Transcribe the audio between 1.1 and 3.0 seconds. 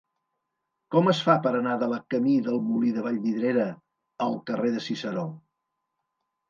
es fa per anar de la camí del Molí